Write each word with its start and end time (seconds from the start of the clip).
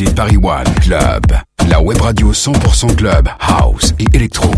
écoutez 0.00 0.14
Paris 0.14 0.36
One 0.36 0.74
Club, 0.80 1.24
la 1.68 1.80
web 1.80 2.00
radio 2.00 2.32
100% 2.32 2.94
club, 2.96 3.28
house 3.40 3.94
et 3.98 4.06
électro. 4.14 4.50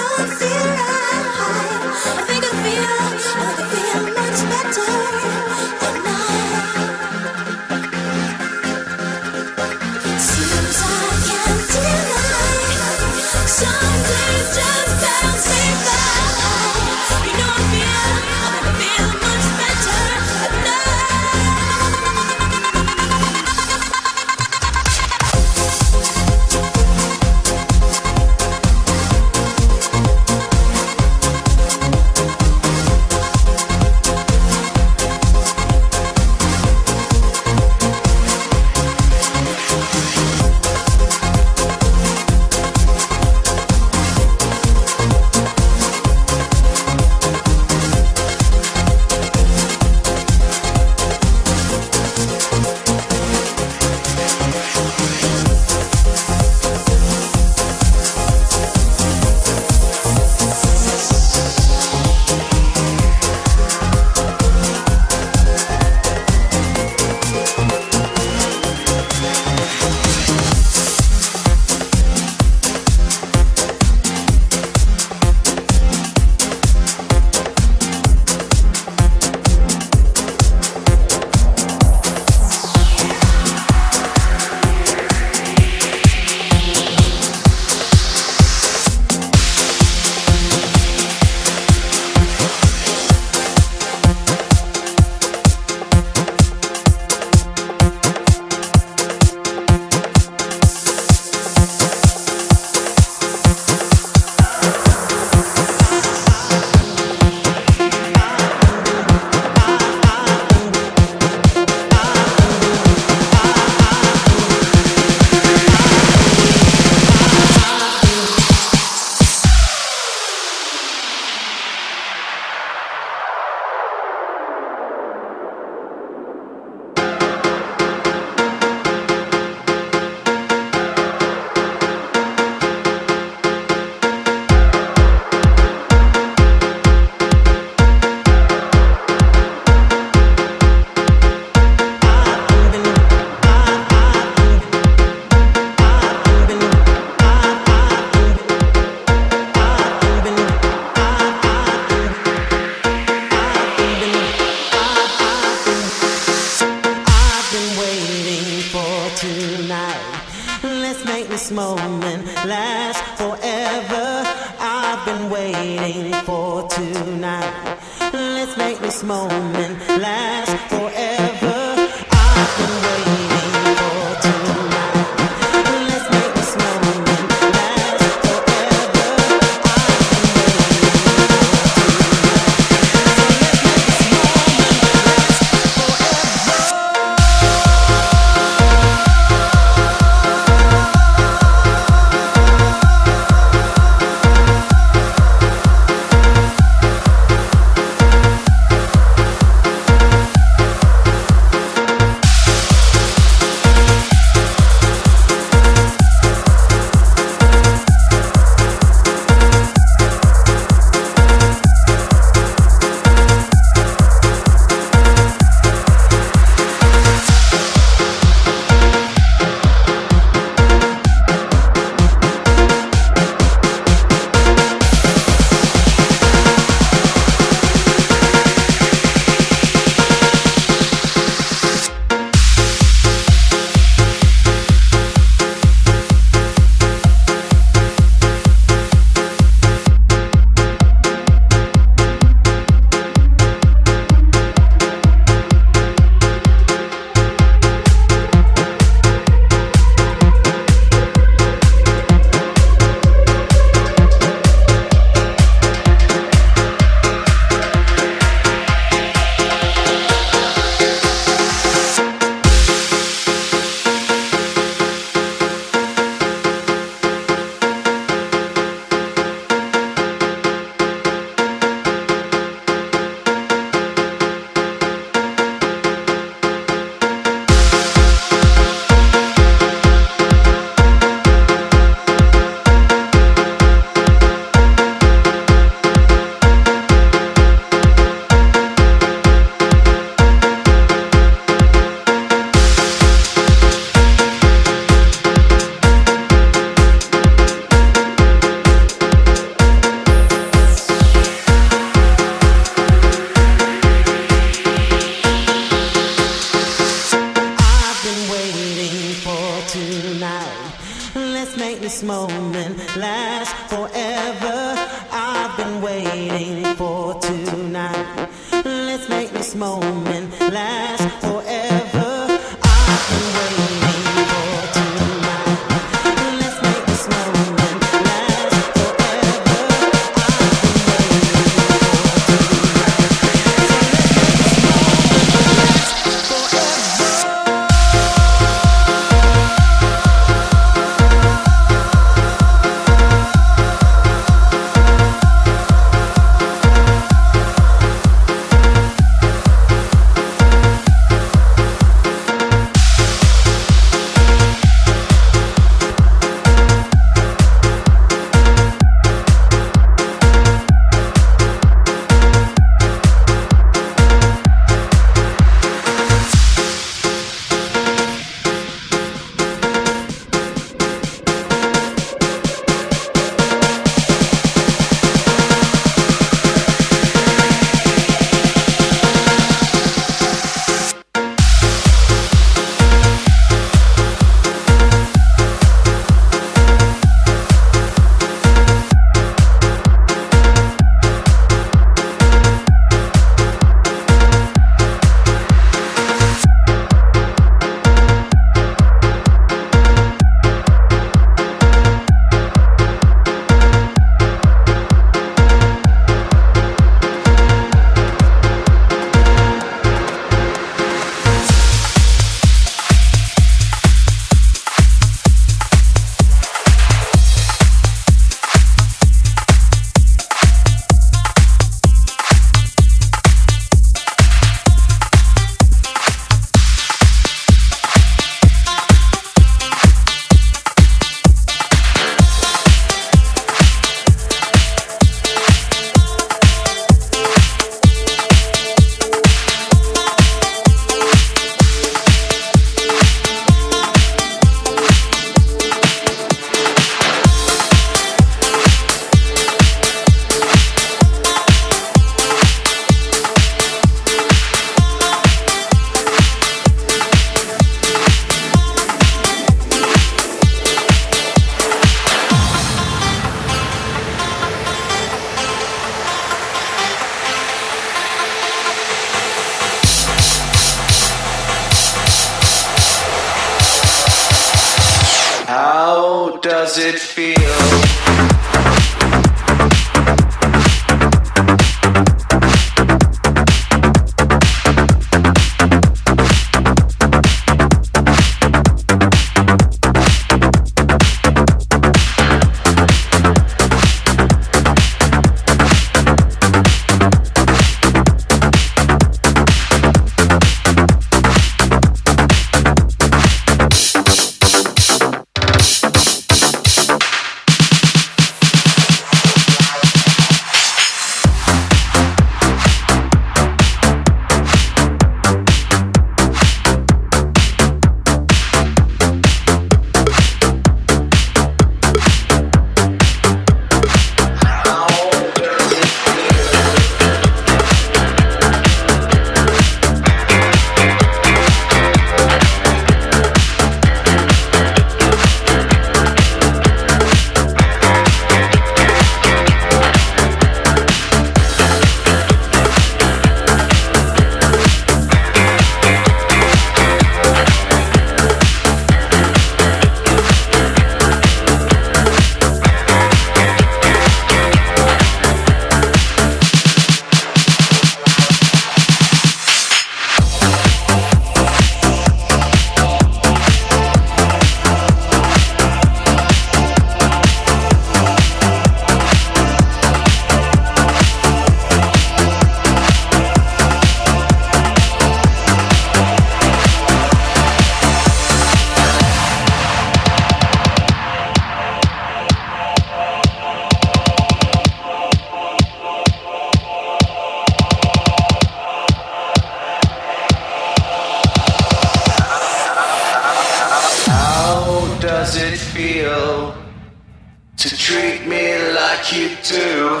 to 597.56 597.76
treat 597.76 598.26
me 598.26 598.58
like 598.72 599.12
you 599.12 599.36
do 599.42 600.00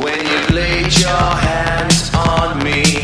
when 0.00 0.18
you 0.18 0.54
laid 0.54 0.96
your 0.98 1.30
hands 1.48 2.14
on 2.14 2.62
me. 2.62 3.03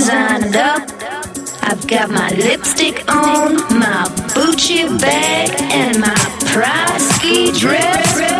designed 0.00 0.56
up. 0.56 0.88
I've 1.62 1.86
got 1.86 2.08
my 2.10 2.30
lipstick 2.30 3.04
on, 3.12 3.56
my 3.78 4.06
Gucci 4.32 4.98
bag, 4.98 5.50
and 5.72 6.00
my 6.00 6.14
Prada 6.46 6.98
ski 6.98 7.52
dress. 7.52 8.39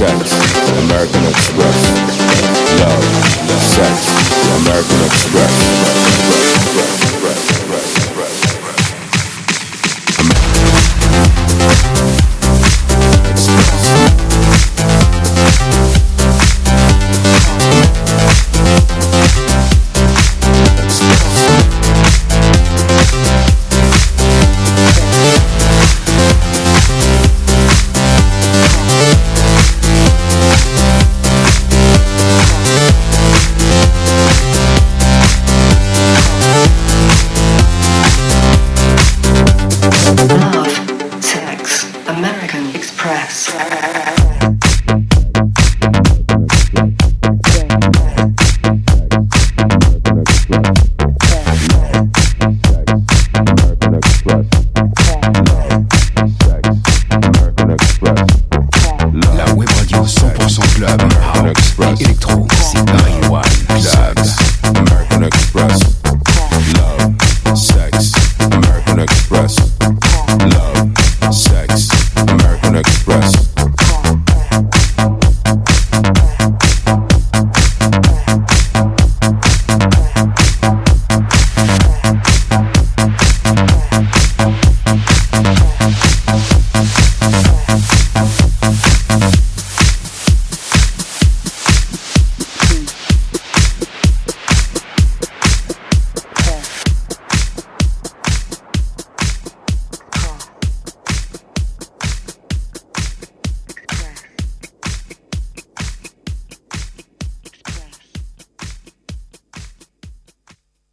Sex, 0.00 0.32
American 0.78 1.22
Express. 1.26 1.90
Love, 2.80 3.04
sex, 3.60 4.08
American 4.56 5.04
Express. 5.04 6.09